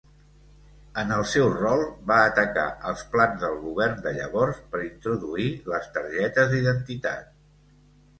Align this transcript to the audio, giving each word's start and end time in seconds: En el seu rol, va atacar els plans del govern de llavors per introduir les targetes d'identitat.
En 0.99 1.11
el 1.15 1.25
seu 1.31 1.49
rol, 1.57 1.83
va 2.11 2.15
atacar 2.29 2.63
els 2.91 3.03
plans 3.11 3.43
del 3.43 3.57
govern 3.65 3.99
de 4.05 4.13
llavors 4.15 4.63
per 4.71 4.81
introduir 4.87 5.47
les 5.75 5.91
targetes 5.99 6.51
d'identitat. 6.55 7.29